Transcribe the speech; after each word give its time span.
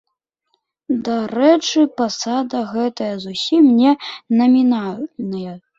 Дарэчы, 1.07 1.79
пасада 2.01 2.59
гэтая 2.73 3.13
зусім 3.27 3.63
не 3.79 3.91
намінальная. 4.43 5.55